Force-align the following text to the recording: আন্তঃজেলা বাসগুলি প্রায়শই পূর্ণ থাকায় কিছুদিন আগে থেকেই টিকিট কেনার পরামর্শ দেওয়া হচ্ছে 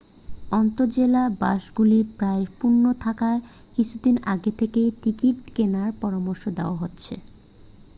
আন্তঃজেলা 0.51 1.23
বাসগুলি 1.41 1.99
প্রায়শই 2.17 2.53
পূর্ণ 2.59 2.83
থাকায় 3.03 3.39
কিছুদিন 3.75 4.15
আগে 4.33 4.51
থেকেই 4.59 4.89
টিকিট 5.01 5.37
কেনার 5.55 5.89
পরামর্শ 6.01 6.43
দেওয়া 6.57 6.75
হচ্ছে 6.75 7.13